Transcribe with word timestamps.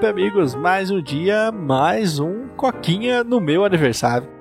sempre, 0.00 0.06
amigos. 0.08 0.54
Mais 0.54 0.90
um 0.90 1.00
dia, 1.00 1.52
mais 1.52 2.18
um 2.18 2.48
Coquinha 2.56 3.22
no 3.22 3.38
meu 3.38 3.64
aniversário. 3.64 4.39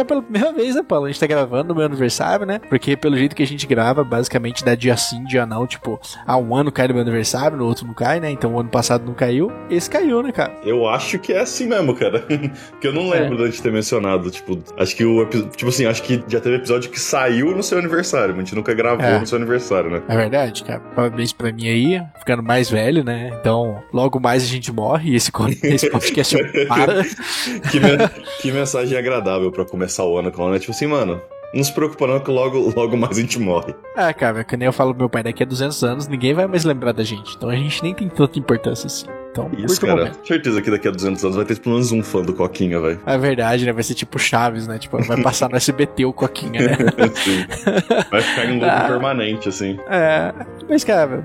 É 0.00 0.04
pela 0.04 0.22
primeira 0.22 0.50
vez, 0.50 0.74
né, 0.74 0.82
Paulo? 0.82 1.04
A 1.04 1.08
gente 1.08 1.20
tá 1.20 1.26
gravando 1.26 1.68
no 1.68 1.74
meu 1.74 1.84
aniversário, 1.84 2.46
né? 2.46 2.58
Porque 2.70 2.96
pelo 2.96 3.18
jeito 3.18 3.36
que 3.36 3.42
a 3.42 3.46
gente 3.46 3.66
grava, 3.66 4.02
basicamente 4.02 4.64
dá 4.64 4.74
dia 4.74 4.96
sim, 4.96 5.22
dia 5.24 5.44
não. 5.44 5.66
Tipo, 5.66 6.00
ah, 6.26 6.38
um 6.38 6.56
ano 6.56 6.72
cai 6.72 6.88
no 6.88 6.94
meu 6.94 7.02
aniversário, 7.02 7.58
no 7.58 7.66
outro 7.66 7.86
não 7.86 7.92
cai, 7.92 8.18
né? 8.18 8.30
Então 8.30 8.54
o 8.54 8.60
ano 8.60 8.70
passado 8.70 9.04
não 9.04 9.12
caiu, 9.12 9.52
esse 9.68 9.90
caiu, 9.90 10.22
né, 10.22 10.32
cara? 10.32 10.54
Eu 10.64 10.88
acho 10.88 11.18
que 11.18 11.34
é 11.34 11.40
assim 11.40 11.66
mesmo, 11.66 11.94
cara. 11.94 12.24
Porque 12.70 12.86
eu 12.86 12.94
não 12.94 13.10
lembro 13.10 13.44
é. 13.44 13.48
de 13.50 13.60
ter 13.60 13.70
mencionado. 13.70 14.30
Tipo, 14.30 14.58
acho 14.78 14.96
que 14.96 15.04
o 15.04 15.20
episódio. 15.20 15.50
Tipo 15.54 15.68
assim, 15.68 15.84
acho 15.84 16.02
que 16.02 16.24
já 16.26 16.40
teve 16.40 16.56
episódio 16.56 16.90
que 16.90 16.98
saiu 16.98 17.54
no 17.54 17.62
seu 17.62 17.78
aniversário, 17.78 18.30
mas 18.30 18.38
a 18.38 18.40
gente 18.46 18.54
nunca 18.54 18.72
gravou 18.72 19.04
é. 19.04 19.18
no 19.18 19.26
seu 19.26 19.36
aniversário, 19.36 19.90
né? 19.90 20.00
É 20.08 20.16
verdade, 20.16 20.64
cara. 20.64 20.80
Parabéns 20.96 21.34
pra 21.34 21.52
mim 21.52 21.68
aí, 21.68 22.02
ficando 22.18 22.42
mais 22.42 22.70
velho, 22.70 23.04
né? 23.04 23.36
Então, 23.38 23.82
logo 23.92 24.18
mais 24.18 24.44
a 24.44 24.46
gente 24.46 24.72
morre 24.72 25.10
e 25.10 25.16
esse, 25.16 25.30
esse 25.62 25.90
podcast 25.90 26.34
para. 26.66 27.04
que, 27.70 27.80
que 28.40 28.50
mensagem 28.50 28.96
agradável 28.96 29.52
pra 29.52 29.66
começar 29.66 29.89
começar 29.90 30.04
o 30.04 30.16
ano 30.16 30.30
com 30.30 30.42
ela, 30.42 30.52
né? 30.52 30.58
Tipo 30.58 30.70
assim, 30.70 30.86
mano, 30.86 31.20
não 31.52 31.64
se 31.64 31.74
preocupa 31.74 32.06
não 32.06 32.20
que 32.20 32.30
logo, 32.30 32.72
logo 32.76 32.96
mais 32.96 33.18
a 33.18 33.20
gente 33.20 33.38
morre. 33.38 33.74
Ah, 33.96 34.14
cara, 34.14 34.44
que 34.44 34.56
nem 34.56 34.66
eu 34.66 34.72
falo 34.72 34.92
pro 34.92 35.00
meu 35.00 35.10
pai, 35.10 35.22
daqui 35.22 35.42
a 35.42 35.46
200 35.46 35.82
anos 35.82 36.08
ninguém 36.08 36.32
vai 36.32 36.46
mais 36.46 36.64
lembrar 36.64 36.92
da 36.92 37.02
gente. 37.02 37.36
Então 37.36 37.48
a 37.48 37.56
gente 37.56 37.82
nem 37.82 37.92
tem 37.92 38.08
tanta 38.08 38.38
importância 38.38 38.86
assim. 38.86 39.06
Então, 39.30 39.48
Isso, 39.56 39.80
cara. 39.80 40.12
Certeza 40.24 40.60
que 40.60 40.70
daqui 40.70 40.88
a 40.88 40.90
200 40.90 41.24
anos 41.24 41.36
vai 41.36 41.44
ter 41.44 41.56
pelo 41.60 41.76
menos 41.76 41.92
um 41.92 42.02
fã 42.02 42.20
do 42.20 42.32
Coquinha, 42.32 42.80
velho. 42.80 43.00
É 43.06 43.16
verdade, 43.16 43.64
né? 43.64 43.72
Vai 43.72 43.84
ser 43.84 43.94
tipo 43.94 44.18
Chaves, 44.18 44.66
né? 44.66 44.76
Tipo, 44.76 45.00
vai 45.04 45.22
passar 45.22 45.48
no 45.48 45.56
SBT 45.56 46.04
o 46.04 46.12
Coquinha, 46.12 46.60
né? 46.62 46.76
Sim. 47.14 47.46
Vai 48.10 48.22
ficar 48.22 48.46
em 48.46 48.54
loop 48.54 48.66
ah, 48.68 48.88
permanente, 48.88 49.48
assim. 49.48 49.78
É. 49.88 50.34
Mas, 50.68 50.82
cara, 50.82 51.24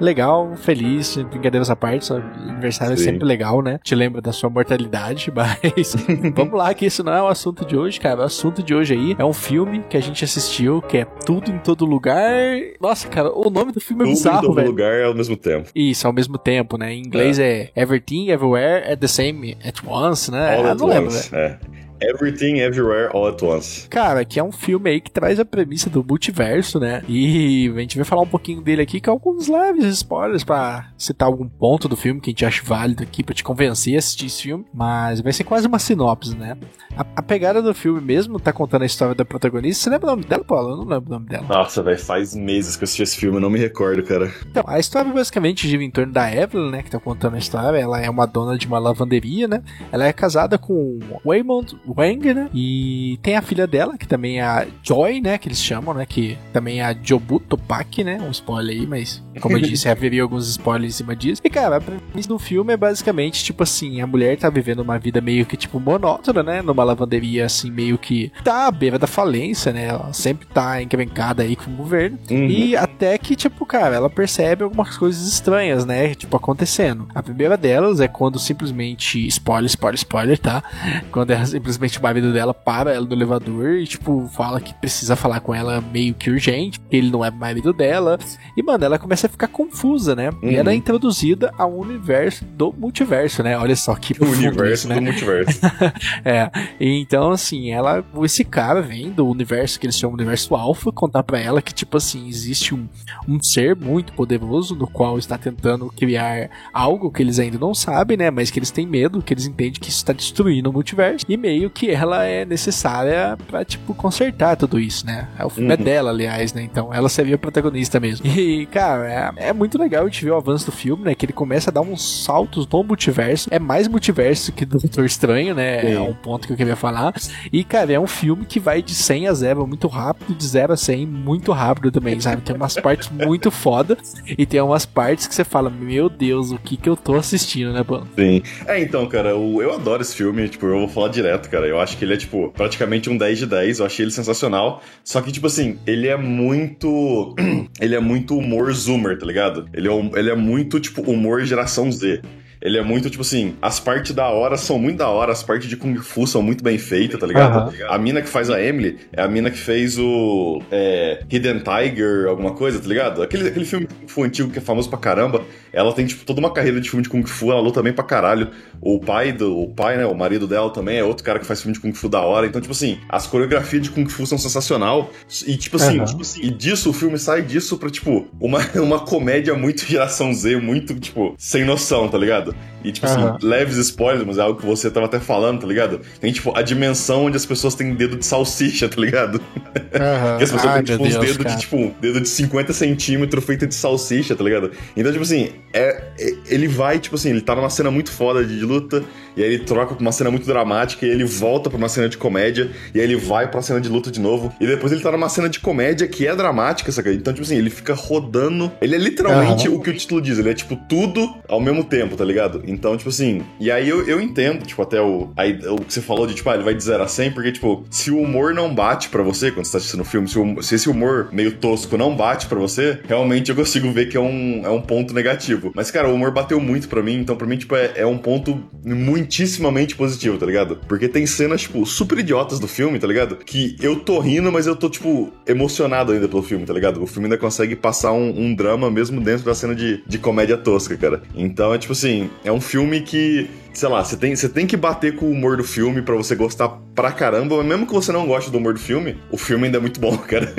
legal, 0.00 0.54
feliz, 0.56 1.16
brincadeira 1.16 1.62
essa 1.62 1.74
parte, 1.74 2.04
sabe? 2.04 2.22
Aniversário 2.48 2.94
é 2.94 2.96
Sim. 2.96 3.02
é 3.02 3.06
sempre 3.06 3.26
legal, 3.26 3.62
né? 3.62 3.80
Te 3.82 3.94
lembra 3.94 4.20
da 4.20 4.32
sua 4.32 4.50
mortalidade, 4.50 5.32
mas 5.34 5.96
vamos 6.34 6.54
lá, 6.54 6.72
que 6.74 6.86
isso 6.86 7.02
não 7.02 7.12
é 7.12 7.22
o 7.22 7.26
assunto 7.26 7.64
de 7.64 7.76
hoje, 7.76 7.98
cara. 7.98 8.20
O 8.20 8.24
assunto 8.24 8.62
de 8.62 8.74
hoje 8.74 8.94
aí 8.94 9.16
é 9.18 9.24
um 9.24 9.32
filme 9.32 9.82
que 9.88 9.96
a 9.96 10.00
gente 10.00 10.24
assistiu, 10.24 10.82
que 10.82 10.98
é 10.98 11.04
Tudo 11.04 11.50
em 11.50 11.58
Todo 11.58 11.84
Lugar. 11.84 12.34
Nossa, 12.80 13.08
cara, 13.08 13.32
o 13.32 13.50
nome 13.50 13.72
do 13.72 13.80
filme 13.80 14.02
é 14.02 14.06
Tudo 14.06 14.14
bizarro, 14.14 14.40
velho. 14.40 14.46
Tudo 14.46 14.60
em 14.60 14.64
todo 14.64 14.70
lugar 14.70 15.02
ao 15.04 15.14
mesmo 15.14 15.36
tempo. 15.36 15.70
Isso, 15.74 16.06
ao 16.06 16.12
mesmo 16.12 16.38
tempo, 16.38 16.76
né? 16.76 16.92
Em 16.92 17.00
inglês 17.00 17.38
é 17.38 17.46
é 17.46 17.70
Everything, 17.74 18.28
Everywhere, 18.30 18.92
at 18.92 18.98
the 18.98 19.06
same, 19.06 19.56
at 19.64 19.80
once, 19.86 20.30
né? 20.30 20.56
All 20.56 20.66
at 20.66 20.78
não 20.78 20.86
lembro, 20.86 21.14
é. 21.32 21.58
Everything 22.00 22.58
Everywhere 22.58 23.10
All 23.12 23.28
at 23.28 23.42
Once. 23.42 23.88
Cara, 23.88 24.24
que 24.24 24.38
é 24.38 24.44
um 24.44 24.52
filme 24.52 24.90
aí 24.90 25.00
que 25.00 25.10
traz 25.10 25.38
a 25.40 25.44
premissa 25.44 25.88
do 25.88 26.04
multiverso, 26.04 26.78
né? 26.78 27.02
E 27.08 27.72
a 27.74 27.80
gente 27.80 27.96
vai 27.96 28.04
falar 28.04 28.22
um 28.22 28.26
pouquinho 28.26 28.60
dele 28.60 28.82
aqui 28.82 29.00
com 29.00 29.10
alguns 29.10 29.48
leves 29.48 29.84
spoilers 29.86 30.44
para 30.44 30.90
citar 30.96 31.28
algum 31.28 31.48
ponto 31.48 31.88
do 31.88 31.96
filme 31.96 32.20
que 32.20 32.30
a 32.30 32.32
gente 32.32 32.44
acha 32.44 32.62
válido 32.64 33.02
aqui 33.02 33.22
para 33.22 33.34
te 33.34 33.44
convencer 33.44 33.94
a 33.94 33.98
assistir 33.98 34.26
esse 34.26 34.42
filme. 34.42 34.64
Mas 34.72 35.20
vai 35.20 35.32
ser 35.32 35.44
quase 35.44 35.66
uma 35.66 35.78
sinopse, 35.78 36.36
né? 36.36 36.56
A, 36.96 37.04
a, 37.16 37.22
pegada 37.22 37.60
do 37.60 37.74
filme 37.74 38.00
mesmo 38.00 38.40
tá 38.40 38.52
contando 38.52 38.82
a 38.82 38.86
história 38.86 39.14
da 39.14 39.24
protagonista. 39.24 39.84
Você 39.84 39.90
lembra 39.90 40.06
o 40.06 40.10
nome 40.10 40.24
dela, 40.24 40.44
Paulo? 40.44 40.70
Eu 40.70 40.76
não 40.78 40.84
lembro 40.84 41.08
o 41.08 41.12
nome 41.12 41.26
dela. 41.26 41.46
Nossa, 41.48 41.82
velho, 41.82 41.98
faz 41.98 42.34
meses 42.34 42.76
que 42.76 42.84
eu 42.84 42.86
assisti 42.86 43.02
esse 43.02 43.16
filme, 43.16 43.36
eu 43.36 43.40
não 43.40 43.50
me 43.50 43.58
recordo, 43.58 44.02
cara. 44.02 44.32
Então, 44.50 44.64
a 44.66 44.78
história 44.78 45.12
basicamente 45.12 45.68
gira 45.68 45.82
em 45.82 45.90
torno 45.90 46.12
da 46.12 46.32
Evelyn, 46.32 46.70
né? 46.70 46.82
Que 46.82 46.90
tá 46.90 46.98
contando 46.98 47.34
a 47.34 47.38
história. 47.38 47.78
Ela 47.78 48.00
é 48.00 48.08
uma 48.08 48.26
dona 48.26 48.56
de 48.56 48.66
uma 48.66 48.78
lavanderia, 48.78 49.46
né? 49.46 49.62
Ela 49.92 50.06
é 50.06 50.12
casada 50.12 50.56
com 50.58 50.98
Waymond 51.24 51.78
Wang, 51.86 52.34
né? 52.34 52.48
E 52.54 53.18
tem 53.22 53.36
a 53.36 53.42
filha 53.42 53.66
dela, 53.66 53.96
que 53.98 54.06
também 54.06 54.40
é 54.40 54.42
a 54.42 54.66
Joy, 54.82 55.20
né? 55.20 55.38
Que 55.38 55.48
eles 55.48 55.62
chamam, 55.62 55.94
né? 55.94 56.06
Que 56.06 56.36
também 56.52 56.80
é 56.80 56.84
a 56.84 56.96
Jobuto 57.00 57.56
Pak, 57.56 58.02
né? 58.02 58.18
Um 58.20 58.30
spoiler 58.30 58.76
aí, 58.76 58.86
mas 58.86 59.22
como 59.40 59.56
eu 59.56 59.60
disse, 59.62 59.88
haveria 59.88 60.22
alguns 60.22 60.48
spoilers 60.48 60.94
em 60.94 60.96
cima 60.96 61.14
disso. 61.14 61.40
E 61.44 61.50
cara, 61.50 61.76
a 61.76 61.80
premissa 61.80 62.28
do 62.28 62.38
filme 62.38 62.72
é 62.72 62.76
basicamente 62.76 63.44
tipo 63.44 63.62
assim: 63.62 64.00
a 64.00 64.06
mulher 64.06 64.36
tá 64.36 64.50
vivendo 64.50 64.80
uma 64.80 64.98
vida 64.98 65.20
meio 65.20 65.46
que 65.46 65.56
tipo 65.56 65.78
monótona, 65.78 66.42
né? 66.42 66.62
Numa 66.62 66.84
lavanderia 66.84 67.46
assim, 67.46 67.70
meio 67.70 67.98
que 67.98 68.32
tá 68.42 68.66
à 68.66 68.70
beira 68.70 68.98
da 68.98 69.06
falência, 69.06 69.72
né? 69.72 69.86
Ela 69.86 70.12
sempre 70.12 70.46
tá 70.46 70.82
encrencada 70.82 71.42
aí 71.42 71.56
com 71.56 71.70
o 71.70 71.74
governo. 71.74 72.18
Uhum. 72.30 72.46
E 72.46 72.76
até 72.76 73.16
que, 73.18 73.36
tipo, 73.36 73.64
cara, 73.64 73.96
ela 73.96 74.10
percebe 74.10 74.64
algumas 74.64 74.96
coisas 74.96 75.26
estranhas, 75.26 75.84
né? 75.84 76.14
Tipo, 76.14 76.36
acontecendo. 76.36 77.08
A 77.14 77.22
primeira 77.22 77.56
delas 77.56 78.00
é 78.00 78.08
quando 78.08 78.38
simplesmente. 78.38 79.26
Spoiler, 79.26 79.66
spoiler, 79.66 79.96
spoiler, 79.96 80.38
tá? 80.38 80.62
Quando 81.10 81.30
ela 81.30 81.44
simplesmente 81.44 81.75
o 81.76 82.02
marido 82.02 82.32
dela 82.32 82.52
para 82.52 82.92
ela 82.92 83.06
no 83.06 83.12
elevador 83.12 83.72
e, 83.72 83.86
tipo, 83.86 84.28
fala 84.28 84.60
que 84.60 84.74
precisa 84.74 85.16
falar 85.16 85.40
com 85.40 85.54
ela 85.54 85.80
meio 85.80 86.14
que 86.14 86.30
urgente, 86.30 86.80
porque 86.80 86.96
ele 86.96 87.10
não 87.10 87.24
é 87.24 87.30
marido 87.30 87.72
dela. 87.72 88.18
E, 88.56 88.62
mano, 88.62 88.84
ela 88.84 88.98
começa 88.98 89.26
a 89.26 89.30
ficar 89.30 89.48
confusa, 89.48 90.14
né? 90.14 90.30
Uhum. 90.30 90.50
E 90.50 90.56
ela 90.56 90.70
é 90.70 90.72
uhum. 90.72 90.78
introduzida 90.78 91.52
ao 91.56 91.72
universo 91.72 92.44
do 92.44 92.72
multiverso, 92.72 93.42
né? 93.42 93.56
Olha 93.58 93.76
só 93.76 93.94
que 93.94 94.14
o 94.22 94.26
universo 94.26 94.72
isso, 94.72 94.88
né? 94.88 94.94
do 94.96 95.02
multiverso. 95.02 95.60
é. 96.24 96.50
Então, 96.80 97.30
assim, 97.30 97.70
ela, 97.70 98.04
esse 98.22 98.44
cara 98.44 98.80
vem 98.80 99.10
do 99.10 99.26
universo 99.26 99.78
que 99.78 99.86
eles 99.86 99.98
chamam 99.98 100.16
de 100.16 100.22
universo 100.22 100.54
alfa, 100.54 100.92
contar 100.92 101.22
para 101.22 101.38
ela 101.38 101.62
que, 101.62 101.72
tipo 101.72 101.96
assim, 101.96 102.28
existe 102.28 102.74
um, 102.74 102.88
um 103.28 103.40
ser 103.42 103.76
muito 103.76 104.12
poderoso 104.12 104.74
no 104.74 104.86
qual 104.86 105.18
está 105.18 105.38
tentando 105.38 105.92
criar 105.96 106.50
algo 106.72 107.10
que 107.10 107.22
eles 107.22 107.38
ainda 107.38 107.58
não 107.58 107.74
sabem, 107.74 108.16
né? 108.16 108.30
Mas 108.30 108.50
que 108.50 108.58
eles 108.58 108.70
têm 108.70 108.86
medo, 108.86 109.22
que 109.22 109.32
eles 109.32 109.46
entendem 109.46 109.80
que 109.80 109.88
isso 109.88 109.98
está 109.98 110.12
destruindo 110.12 110.70
o 110.70 110.72
multiverso. 110.72 111.24
E 111.28 111.36
meio 111.36 111.65
que 111.70 111.90
ela 111.90 112.24
é 112.24 112.44
necessária 112.44 113.36
para 113.48 113.64
tipo, 113.64 113.94
consertar 113.94 114.56
tudo 114.56 114.78
isso, 114.78 115.06
né? 115.06 115.28
O 115.44 115.50
filme 115.50 115.70
é 115.70 115.74
uhum. 115.74 115.80
é 115.80 115.84
dela, 115.84 116.10
aliás, 116.10 116.52
né? 116.52 116.62
Então 116.62 116.92
ela 116.92 117.08
seria 117.08 117.34
a 117.34 117.38
protagonista 117.38 118.00
mesmo. 118.00 118.26
E, 118.26 118.66
cara, 118.66 119.34
é, 119.38 119.48
é 119.48 119.52
muito 119.52 119.78
legal 119.78 120.04
a 120.04 120.08
gente 120.08 120.24
ver 120.24 120.30
o 120.30 120.36
avanço 120.36 120.66
do 120.66 120.72
filme, 120.72 121.04
né? 121.04 121.14
Que 121.14 121.26
ele 121.26 121.32
começa 121.32 121.70
a 121.70 121.72
dar 121.72 121.80
uns 121.80 122.24
saltos 122.24 122.66
no 122.66 122.82
multiverso. 122.82 123.48
É 123.50 123.58
mais 123.58 123.88
multiverso 123.88 124.52
que 124.52 124.64
do 124.64 124.78
Doutor 124.78 125.04
Estranho, 125.04 125.54
né? 125.54 125.92
É 125.92 126.00
um 126.00 126.14
ponto 126.14 126.46
que 126.46 126.52
eu 126.52 126.56
queria 126.56 126.76
falar. 126.76 127.14
E, 127.52 127.64
cara, 127.64 127.92
é 127.92 128.00
um 128.00 128.06
filme 128.06 128.44
que 128.44 128.60
vai 128.60 128.82
de 128.82 128.94
100 128.94 129.28
a 129.28 129.32
0 129.32 129.66
muito 129.66 129.88
rápido, 129.88 130.34
de 130.34 130.46
0 130.46 130.72
a 130.72 130.76
100 130.76 131.06
muito 131.06 131.52
rápido 131.52 131.90
também, 131.90 132.20
sabe? 132.20 132.42
Tem 132.42 132.54
umas 132.54 132.74
partes 132.74 133.08
muito 133.10 133.50
foda 133.50 133.96
e 134.26 134.44
tem 134.44 134.60
umas 134.60 134.84
partes 134.84 135.26
que 135.26 135.34
você 135.34 135.44
fala, 135.44 135.70
meu 135.70 136.08
Deus, 136.08 136.50
o 136.50 136.58
que 136.58 136.76
que 136.76 136.88
eu 136.88 136.96
tô 136.96 137.14
assistindo, 137.14 137.72
né, 137.72 137.84
mano? 137.86 138.06
Sim. 138.14 138.42
É, 138.66 138.80
então, 138.80 139.06
cara, 139.06 139.30
eu, 139.30 139.62
eu 139.62 139.74
adoro 139.74 140.02
esse 140.02 140.14
filme, 140.14 140.48
tipo, 140.48 140.66
eu 140.66 140.78
vou 140.80 140.88
falar 140.88 141.08
direto, 141.08 141.48
cara. 141.48 141.55
Eu 141.64 141.80
acho 141.80 141.96
que 141.96 142.04
ele 142.04 142.14
é, 142.14 142.16
tipo, 142.16 142.50
praticamente 142.50 143.08
um 143.08 143.16
10 143.16 143.38
de 143.38 143.46
10. 143.46 143.78
Eu 143.78 143.86
achei 143.86 144.04
ele 144.04 144.12
sensacional. 144.12 144.82
Só 145.04 145.20
que, 145.22 145.30
tipo 145.30 145.46
assim, 145.46 145.78
ele 145.86 146.08
é 146.08 146.16
muito. 146.16 147.34
ele 147.80 147.94
é 147.94 148.00
muito 148.00 148.36
humor 148.36 148.72
zoomer, 148.72 149.18
tá 149.18 149.24
ligado? 149.24 149.68
Ele 149.72 149.88
é, 149.88 150.10
ele 150.18 150.30
é 150.30 150.34
muito, 150.34 150.80
tipo, 150.80 151.02
humor 151.02 151.44
geração 151.44 151.90
Z. 151.90 152.20
Ele 152.60 152.78
é 152.78 152.82
muito, 152.82 153.10
tipo 153.10 153.22
assim, 153.22 153.54
as 153.60 153.78
partes 153.78 154.12
da 154.12 154.28
hora 154.28 154.56
são 154.56 154.78
muito 154.78 154.98
da 154.98 155.08
hora, 155.08 155.32
as 155.32 155.42
partes 155.42 155.68
de 155.68 155.76
Kung 155.76 155.96
Fu 155.96 156.26
são 156.26 156.42
muito 156.42 156.62
bem 156.62 156.78
feitas, 156.78 157.18
tá 157.18 157.26
ligado? 157.26 157.70
Uhum. 157.70 157.86
A 157.88 157.98
mina 157.98 158.22
que 158.22 158.28
faz 158.28 158.50
a 158.50 158.62
Emily 158.62 158.98
é 159.12 159.22
a 159.22 159.28
mina 159.28 159.50
que 159.50 159.58
fez 159.58 159.98
o 159.98 160.62
é, 160.70 161.22
Hidden 161.30 161.60
Tiger, 161.60 162.28
alguma 162.28 162.52
coisa, 162.52 162.80
tá 162.80 162.88
ligado? 162.88 163.22
Aquele, 163.22 163.48
aquele 163.48 163.64
filme 163.64 163.86
Kung 163.86 164.08
Fu 164.08 164.22
antigo 164.24 164.50
que 164.50 164.58
é 164.58 164.62
famoso 164.62 164.88
pra 164.88 164.98
caramba. 164.98 165.42
Ela 165.72 165.92
tem, 165.92 166.06
tipo, 166.06 166.24
toda 166.24 166.40
uma 166.40 166.52
carreira 166.52 166.80
de 166.80 166.88
filme 166.88 167.02
de 167.02 167.08
Kung 167.08 167.24
Fu, 167.24 167.50
ela 167.50 167.60
luta 167.60 167.82
bem 167.82 167.92
pra 167.92 168.04
caralho. 168.04 168.50
O 168.80 168.98
pai 168.98 169.32
do. 169.32 169.58
O 169.58 169.68
pai, 169.68 169.96
né? 169.96 170.06
O 170.06 170.14
marido 170.14 170.46
dela 170.46 170.70
também 170.70 170.98
é 170.98 171.04
outro 171.04 171.22
cara 171.24 171.38
que 171.38 171.46
faz 171.46 171.60
filme 171.60 171.74
de 171.74 171.80
Kung 171.80 171.92
Fu 171.92 172.08
da 172.08 172.20
hora. 172.20 172.46
Então, 172.46 172.60
tipo 172.60 172.72
assim, 172.72 172.98
as 173.08 173.26
coreografias 173.26 173.82
de 173.82 173.90
Kung 173.90 174.08
Fu 174.08 174.26
são 174.26 174.38
sensacional. 174.38 175.10
E, 175.46 175.56
tipo 175.56 175.76
assim, 175.76 175.98
uhum. 175.98 176.04
tipo 176.04 176.22
assim, 176.22 176.40
e 176.42 176.50
disso, 176.50 176.90
o 176.90 176.92
filme 176.92 177.18
sai 177.18 177.42
disso 177.42 177.76
pra, 177.76 177.90
tipo, 177.90 178.26
uma, 178.40 178.60
uma 178.80 179.00
comédia 179.00 179.54
muito 179.54 179.84
geração 179.84 180.32
Z, 180.32 180.56
muito, 180.56 180.98
tipo, 180.98 181.34
sem 181.38 181.64
noção, 181.64 182.08
tá 182.08 182.16
ligado? 182.16 182.45
E, 182.84 182.92
tipo 182.92 183.06
uhum. 183.06 183.34
assim, 183.34 183.46
leves 183.46 183.76
spoilers, 183.78 184.24
mas 184.26 184.38
é 184.38 184.42
algo 184.42 184.60
que 184.60 184.66
você 184.66 184.90
tava 184.90 185.06
até 185.06 185.18
falando, 185.18 185.60
tá 185.60 185.66
ligado? 185.66 186.00
Tem, 186.20 186.32
tipo, 186.32 186.56
a 186.56 186.62
dimensão 186.62 187.24
onde 187.24 187.36
as 187.36 187.44
pessoas 187.44 187.74
têm 187.74 187.94
dedo 187.94 188.16
de 188.16 188.24
salsicha, 188.24 188.88
tá 188.88 189.00
ligado? 189.00 189.36
Uhum. 189.56 190.38
que 190.38 190.44
as 190.44 190.52
pessoas 190.52 190.64
Ai, 190.66 190.82
têm, 190.82 190.96
tipo, 190.96 191.04
uns 191.04 191.16
dedos 191.16 191.52
de, 191.52 191.60
tipo, 191.60 191.94
dedo 192.00 192.20
de 192.20 192.28
50 192.28 192.72
centímetros 192.72 193.44
feito 193.44 193.66
de 193.66 193.74
salsicha, 193.74 194.36
tá 194.36 194.44
ligado? 194.44 194.70
Então, 194.96 195.10
tipo 195.10 195.24
assim, 195.24 195.50
é, 195.72 196.02
é, 196.18 196.36
ele 196.48 196.68
vai, 196.68 196.98
tipo 196.98 197.16
assim, 197.16 197.30
ele 197.30 197.40
tá 197.40 197.56
numa 197.56 197.70
cena 197.70 197.90
muito 197.90 198.12
foda 198.12 198.44
de 198.44 198.60
luta, 198.60 199.02
e 199.36 199.42
aí 199.42 199.54
ele 199.54 199.64
troca 199.64 199.94
pra 199.94 200.00
uma 200.02 200.12
cena 200.12 200.30
muito 200.30 200.46
dramática, 200.46 201.04
e 201.04 201.08
ele 201.08 201.24
volta 201.24 201.68
pra 201.68 201.76
uma 201.76 201.88
cena 201.88 202.08
de 202.08 202.16
comédia, 202.16 202.70
e 202.94 202.98
aí 202.98 203.04
ele 203.04 203.16
vai 203.16 203.50
pra 203.50 203.62
cena 203.62 203.80
de 203.80 203.88
luta 203.88 204.10
de 204.10 204.20
novo, 204.20 204.52
e 204.60 204.66
depois 204.66 204.92
ele 204.92 205.02
tá 205.02 205.12
numa 205.12 205.28
cena 205.28 205.48
de 205.48 205.60
comédia 205.60 206.06
que 206.08 206.26
é 206.26 206.34
dramática, 206.34 206.90
saca? 206.90 207.12
Então, 207.12 207.32
tipo 207.32 207.44
assim, 207.44 207.56
ele 207.56 207.70
fica 207.70 207.94
rodando. 207.94 208.72
Ele 208.80 208.94
é 208.94 208.98
literalmente 208.98 209.68
uhum. 209.68 209.76
o 209.76 209.80
que 209.80 209.90
o 209.90 209.94
título 209.94 210.20
diz, 210.20 210.38
ele 210.38 210.50
é, 210.50 210.54
tipo, 210.54 210.76
tudo 210.88 211.34
ao 211.48 211.60
mesmo 211.60 211.84
tempo, 211.84 212.16
tá 212.16 212.24
ligado? 212.24 212.62
Então, 212.66 212.96
tipo 212.96 213.10
assim, 213.10 213.42
e 213.60 213.70
aí 213.70 213.88
eu, 213.88 214.06
eu 214.08 214.20
entendo, 214.20 214.64
tipo, 214.64 214.80
até 214.82 215.00
o, 215.00 215.30
aí, 215.36 215.58
o 215.68 215.76
que 215.76 215.92
você 215.92 216.00
falou 216.00 216.26
de, 216.26 216.34
tipo, 216.34 216.48
ah, 216.50 216.54
ele 216.54 216.64
vai 216.64 216.74
de 216.74 216.82
0 216.82 217.02
a 217.02 217.08
100, 217.08 217.32
porque, 217.32 217.52
tipo, 217.52 217.84
se 217.90 218.10
o 218.10 218.18
humor 218.18 218.54
não 218.54 218.74
bate 218.74 219.08
para 219.08 219.22
você 219.22 219.50
quando 219.50 219.66
você 219.66 219.72
tá 219.72 219.78
assistindo 219.78 220.00
o 220.00 220.04
filme, 220.04 220.28
se, 220.28 220.38
o, 220.38 220.62
se, 220.62 220.74
esse 220.74 220.88
humor 220.88 221.28
meio 221.32 221.52
tosco 221.52 221.96
não 221.96 222.14
bate 222.14 222.46
para 222.46 222.58
você, 222.58 222.98
realmente 223.06 223.50
eu 223.50 223.56
consigo 223.56 223.90
ver 223.90 224.08
que 224.08 224.16
é 224.16 224.20
um, 224.20 224.62
é 224.64 224.70
um 224.70 224.80
ponto 224.80 225.14
negativo. 225.14 225.72
Mas, 225.74 225.90
cara, 225.90 226.08
o 226.08 226.14
humor 226.14 226.30
bateu 226.30 226.60
muito 226.60 226.88
para 226.88 227.02
mim, 227.02 227.14
então 227.14 227.36
pra 227.36 227.46
mim, 227.46 227.56
tipo, 227.56 227.74
é, 227.74 227.92
é 227.96 228.06
um 228.06 228.18
ponto 228.18 228.62
muito 228.84 229.25
muitíssimamente 229.26 229.96
positivo, 229.96 230.38
tá 230.38 230.46
ligado? 230.46 230.76
Porque 230.88 231.08
tem 231.08 231.26
cenas, 231.26 231.62
tipo, 231.62 231.84
super 231.84 232.18
idiotas 232.18 232.60
do 232.60 232.68
filme, 232.68 232.98
tá 232.98 233.06
ligado? 233.06 233.36
Que 233.36 233.76
eu 233.80 233.96
tô 233.96 234.20
rindo, 234.20 234.52
mas 234.52 234.66
eu 234.66 234.76
tô, 234.76 234.88
tipo, 234.88 235.32
emocionado 235.46 236.12
ainda 236.12 236.28
pelo 236.28 236.42
filme, 236.42 236.64
tá 236.64 236.72
ligado? 236.72 237.02
O 237.02 237.06
filme 237.06 237.26
ainda 237.26 237.36
consegue 237.36 237.74
passar 237.74 238.12
um, 238.12 238.28
um 238.40 238.54
drama 238.54 238.88
mesmo 238.90 239.20
dentro 239.20 239.44
da 239.44 239.54
cena 239.54 239.74
de, 239.74 240.02
de 240.06 240.18
comédia 240.18 240.56
tosca, 240.56 240.96
cara. 240.96 241.22
Então 241.34 241.74
é 241.74 241.78
tipo 241.78 241.92
assim, 241.92 242.30
é 242.44 242.52
um 242.52 242.60
filme 242.60 243.00
que 243.00 243.48
sei 243.76 243.88
lá, 243.90 244.02
você 244.02 244.16
tem, 244.16 244.34
você 244.34 244.48
tem 244.48 244.66
que 244.66 244.76
bater 244.76 245.14
com 245.14 245.26
o 245.26 245.30
humor 245.30 245.58
do 245.58 245.64
filme 245.64 246.00
para 246.00 246.14
você 246.14 246.34
gostar 246.34 246.68
pra 246.94 247.12
caramba, 247.12 247.58
mas 247.58 247.66
mesmo 247.66 247.86
que 247.86 247.92
você 247.92 248.10
não 248.10 248.26
goste 248.26 248.50
do 248.50 248.56
humor 248.56 248.72
do 248.72 248.80
filme, 248.80 249.18
o 249.30 249.36
filme 249.36 249.66
ainda 249.66 249.76
é 249.76 249.80
muito 249.80 250.00
bom, 250.00 250.16
cara. 250.26 250.52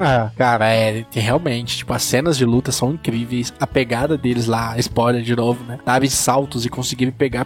ah, 0.00 0.30
cara, 0.36 0.74
é, 0.74 1.04
realmente, 1.12 1.76
tipo, 1.76 1.92
as 1.92 2.02
cenas 2.02 2.36
de 2.36 2.44
luta 2.44 2.72
são 2.72 2.92
incríveis, 2.92 3.54
a 3.60 3.66
pegada 3.66 4.18
deles 4.18 4.46
lá, 4.46 4.76
spoiler 4.78 5.22
de 5.22 5.36
novo, 5.36 5.62
né? 5.64 5.78
Dar 5.86 6.04
saltos 6.08 6.66
e 6.66 6.68
conseguir 6.68 7.12
pegar 7.12 7.44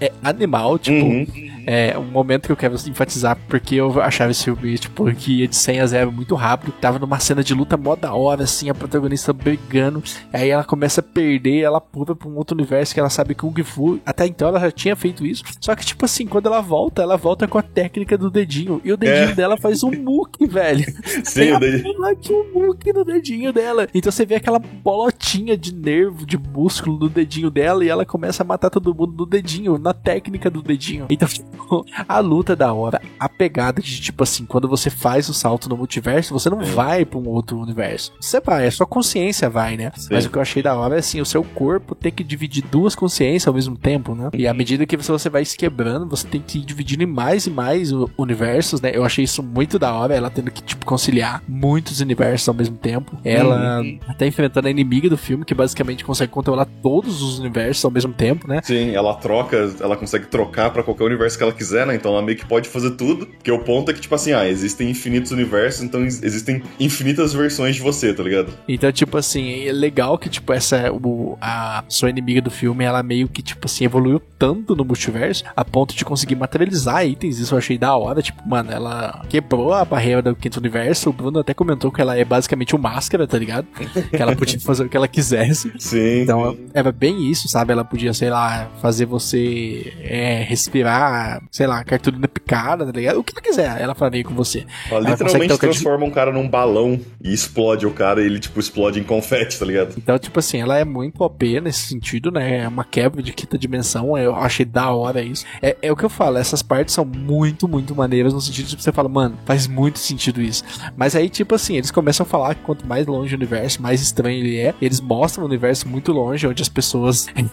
é 0.00 0.12
animal, 0.22 0.78
tipo, 0.78 1.04
uhum. 1.04 1.26
É 1.66 1.98
um 1.98 2.04
momento 2.04 2.46
que 2.46 2.52
eu 2.52 2.56
quero 2.56 2.74
enfatizar, 2.86 3.38
porque 3.48 3.76
eu 3.76 4.00
achava 4.00 4.30
esse 4.30 4.44
filme, 4.44 4.78
tipo, 4.78 5.12
que 5.14 5.40
ia 5.40 5.48
de 5.48 5.56
100 5.56 5.80
a 5.80 5.86
0 5.86 6.12
muito 6.12 6.34
rápido, 6.34 6.72
tava 6.72 6.98
numa 6.98 7.18
cena 7.18 7.42
de 7.42 7.54
luta 7.54 7.76
mó 7.76 7.96
da 7.96 8.14
hora, 8.14 8.44
assim, 8.44 8.68
a 8.68 8.74
protagonista 8.74 9.32
brigando, 9.32 10.02
aí 10.32 10.50
ela 10.50 10.64
começa 10.64 11.00
a 11.00 11.04
perder, 11.04 11.60
ela 11.60 11.80
pula 11.80 12.14
pra 12.14 12.28
um 12.28 12.36
outro 12.36 12.56
universo 12.56 12.94
que 12.94 13.00
ela 13.00 13.10
sabe 13.10 13.34
Kung 13.34 13.54
Fu 13.64 14.00
até 14.04 14.26
então 14.26 14.48
ela 14.48 14.60
já 14.60 14.70
tinha 14.70 14.96
feito 14.96 15.24
isso. 15.24 15.42
Só 15.60 15.74
que, 15.74 15.84
tipo 15.84 16.04
assim, 16.04 16.26
quando 16.26 16.46
ela 16.46 16.60
volta, 16.60 17.02
ela 17.02 17.16
volta 17.16 17.46
com 17.46 17.58
a 17.58 17.62
técnica 17.62 18.16
do 18.16 18.30
dedinho. 18.30 18.80
E 18.84 18.92
o 18.92 18.96
dedinho 18.96 19.30
é. 19.30 19.34
dela 19.34 19.56
faz 19.56 19.82
um 19.82 19.90
muque, 19.90 20.46
velho. 20.48 20.84
Sim, 21.24 21.52
o 21.52 21.58
dedinho. 21.58 21.94
um 22.30 22.52
muque 22.52 22.92
no 22.92 23.04
dedinho 23.04 23.52
dela. 23.52 23.88
Então 23.94 24.10
você 24.10 24.26
vê 24.26 24.36
aquela 24.36 24.58
bolotinha 24.58 25.56
de 25.56 25.74
nervo, 25.74 26.26
de 26.26 26.36
músculo 26.36 26.98
no 26.98 27.08
dedinho 27.08 27.50
dela 27.50 27.84
e 27.84 27.88
ela 27.88 28.04
começa 28.04 28.42
a 28.42 28.46
matar 28.46 28.70
todo 28.70 28.94
mundo 28.94 29.14
no 29.16 29.26
dedinho, 29.26 29.78
na 29.78 29.92
técnica 29.92 30.50
do 30.50 30.62
dedinho. 30.62 31.06
Então, 31.08 31.28
a 32.08 32.18
luta 32.18 32.54
da 32.54 32.72
hora, 32.72 33.00
a 33.18 33.28
pegada 33.28 33.80
de, 33.80 34.00
tipo 34.00 34.22
assim, 34.22 34.44
quando 34.44 34.68
você 34.68 34.90
faz 34.90 35.28
o 35.28 35.34
salto 35.34 35.68
no 35.68 35.76
multiverso, 35.76 36.32
você 36.32 36.50
não 36.50 36.60
é. 36.60 36.64
vai 36.64 37.04
pra 37.04 37.18
um 37.18 37.28
outro 37.28 37.58
universo. 37.58 38.12
Você 38.20 38.40
vai, 38.40 38.66
a 38.66 38.70
sua 38.70 38.86
consciência 38.86 39.48
vai, 39.48 39.76
né? 39.76 39.92
Sim. 39.96 40.08
Mas 40.12 40.26
o 40.26 40.30
que 40.30 40.36
eu 40.36 40.42
achei 40.42 40.62
da 40.62 40.74
hora 40.74 40.96
é 40.96 40.98
assim, 40.98 41.20
o 41.20 41.26
seu 41.26 41.42
corpo 41.42 41.94
ter 41.94 42.10
que 42.10 42.24
dividir 42.24 42.64
duas 42.70 42.94
consciências 42.94 43.46
ao 43.46 43.54
mesmo 43.54 43.76
tempo 43.76 44.10
né? 44.14 44.30
E 44.32 44.46
à 44.46 44.54
medida 44.54 44.86
que 44.86 44.96
você 44.96 45.28
vai 45.28 45.44
se 45.44 45.56
quebrando, 45.56 46.06
você 46.06 46.26
tem 46.26 46.40
que 46.40 46.58
ir 46.58 46.64
dividindo 46.64 47.02
em 47.02 47.06
mais 47.06 47.46
e 47.46 47.50
mais 47.50 47.90
universos, 48.16 48.80
né? 48.80 48.90
Eu 48.94 49.04
achei 49.04 49.24
isso 49.24 49.42
muito 49.42 49.78
da 49.78 49.92
hora, 49.92 50.14
ela 50.14 50.30
tendo 50.30 50.50
que, 50.50 50.62
tipo, 50.62 50.84
conciliar 50.84 51.42
muitos 51.48 52.00
universos 52.00 52.48
ao 52.48 52.54
mesmo 52.54 52.76
tempo. 52.76 53.16
Ela 53.24 53.80
uhum. 53.80 53.98
até 54.08 54.26
enfrentando 54.26 54.68
a 54.68 54.70
inimiga 54.70 55.08
do 55.08 55.16
filme, 55.16 55.44
que 55.44 55.54
basicamente 55.54 56.04
consegue 56.04 56.32
controlar 56.32 56.66
todos 56.82 57.22
os 57.22 57.38
universos 57.38 57.84
ao 57.84 57.90
mesmo 57.90 58.12
tempo, 58.12 58.46
né? 58.48 58.60
Sim, 58.62 58.94
ela 58.94 59.14
troca, 59.14 59.56
ela 59.80 59.96
consegue 59.96 60.26
trocar 60.26 60.70
para 60.70 60.82
qualquer 60.82 61.04
universo 61.04 61.36
que 61.36 61.42
ela 61.42 61.49
quiser, 61.52 61.86
né? 61.86 61.94
Então 61.94 62.12
ela 62.12 62.22
meio 62.22 62.36
que 62.36 62.46
pode 62.46 62.68
fazer 62.68 62.92
tudo. 62.92 63.26
Porque 63.26 63.50
o 63.50 63.60
ponto 63.60 63.90
é 63.90 63.94
que, 63.94 64.00
tipo 64.00 64.14
assim, 64.14 64.32
ah, 64.32 64.48
existem 64.48 64.90
infinitos 64.90 65.30
universos, 65.30 65.82
então 65.82 66.04
existem 66.04 66.62
infinitas 66.78 67.32
versões 67.32 67.76
de 67.76 67.82
você, 67.82 68.12
tá 68.12 68.22
ligado? 68.22 68.52
Então, 68.68 68.90
tipo 68.92 69.16
assim, 69.16 69.66
é 69.66 69.72
legal 69.72 70.18
que, 70.18 70.28
tipo, 70.28 70.52
essa, 70.52 70.92
o, 70.92 71.36
a 71.40 71.84
sua 71.88 72.10
inimiga 72.10 72.40
do 72.40 72.50
filme, 72.50 72.84
ela 72.84 73.02
meio 73.02 73.28
que, 73.28 73.42
tipo 73.42 73.66
assim, 73.66 73.84
evoluiu 73.84 74.20
tanto 74.38 74.74
no 74.74 74.84
multiverso 74.84 75.44
a 75.54 75.64
ponto 75.64 75.94
de 75.94 76.04
conseguir 76.04 76.34
materializar 76.34 77.06
itens. 77.06 77.38
Isso 77.38 77.54
eu 77.54 77.58
achei 77.58 77.76
da 77.76 77.94
hora. 77.94 78.22
Tipo, 78.22 78.46
mano, 78.48 78.72
ela 78.72 79.22
quebrou 79.28 79.74
a 79.74 79.84
barreira 79.84 80.22
do 80.22 80.34
quinto 80.34 80.58
universo. 80.58 81.10
O 81.10 81.12
Bruno 81.12 81.40
até 81.40 81.52
comentou 81.52 81.92
que 81.92 82.00
ela 82.00 82.16
é 82.16 82.24
basicamente 82.24 82.74
o 82.74 82.78
um 82.78 82.80
máscara, 82.80 83.26
tá 83.26 83.38
ligado? 83.38 83.66
Que 84.10 84.20
ela 84.20 84.34
podia 84.34 84.58
fazer 84.60 84.84
o 84.84 84.88
que 84.88 84.96
ela 84.96 85.06
quisesse. 85.06 85.72
Sim. 85.78 86.22
Então 86.22 86.56
era 86.72 86.90
bem 86.90 87.30
isso, 87.30 87.48
sabe? 87.48 87.72
Ela 87.72 87.84
podia, 87.84 88.12
sei 88.12 88.30
lá, 88.30 88.68
fazer 88.80 89.04
você 89.04 89.92
é, 90.00 90.42
respirar, 90.42 91.39
sei 91.50 91.66
lá, 91.66 91.82
cartolina 91.84 92.28
picada, 92.28 92.86
tá 92.86 92.92
ligado? 92.92 93.18
O 93.18 93.24
que 93.24 93.32
ela 93.32 93.42
quiser, 93.42 93.80
ela 93.80 93.94
faria 93.94 94.22
com 94.24 94.34
você. 94.34 94.66
Ela, 94.88 95.00
ela 95.00 95.10
literalmente 95.10 95.58
transforma 95.58 96.04
de... 96.04 96.10
um 96.10 96.14
cara 96.14 96.32
num 96.32 96.48
balão 96.48 97.00
e 97.22 97.32
explode 97.32 97.86
o 97.86 97.90
cara 97.90 98.22
e 98.22 98.26
ele, 98.26 98.38
tipo, 98.38 98.60
explode 98.60 99.00
em 99.00 99.04
confete, 99.04 99.58
tá 99.58 99.64
ligado? 99.64 99.94
Então, 99.96 100.18
tipo 100.18 100.38
assim, 100.38 100.60
ela 100.60 100.78
é 100.78 100.84
muito 100.84 101.22
OP 101.22 101.60
nesse 101.60 101.88
sentido, 101.88 102.30
né? 102.30 102.64
É 102.64 102.68
uma 102.68 102.84
quebra 102.84 103.22
de 103.22 103.32
quinta 103.32 103.58
dimensão 103.58 104.10
eu 104.18 104.34
achei 104.34 104.64
da 104.64 104.90
hora 104.90 105.22
isso. 105.22 105.44
É, 105.60 105.76
é 105.82 105.92
o 105.92 105.96
que 105.96 106.04
eu 106.04 106.10
falo, 106.10 106.38
essas 106.38 106.62
partes 106.62 106.94
são 106.94 107.04
muito, 107.04 107.68
muito 107.68 107.94
maneiras 107.94 108.32
no 108.32 108.40
sentido 108.40 108.68
de 108.68 108.76
que 108.76 108.82
você 108.82 108.92
fala, 108.92 109.08
mano, 109.08 109.38
faz 109.44 109.66
muito 109.66 109.98
sentido 109.98 110.40
isso. 110.40 110.64
Mas 110.96 111.14
aí, 111.14 111.28
tipo 111.28 111.54
assim, 111.54 111.76
eles 111.76 111.90
começam 111.90 112.24
a 112.24 112.28
falar 112.28 112.54
que 112.54 112.62
quanto 112.62 112.86
mais 112.86 113.06
longe 113.06 113.34
o 113.34 113.36
universo, 113.36 113.82
mais 113.82 114.00
estranho 114.00 114.38
ele 114.38 114.58
é. 114.58 114.74
Eles 114.80 115.00
mostram 115.00 115.44
o 115.44 115.46
universo 115.46 115.88
muito 115.88 116.12
longe, 116.12 116.46
onde 116.46 116.62
as 116.62 116.68
pessoas 116.68 117.26
têm 117.34 117.50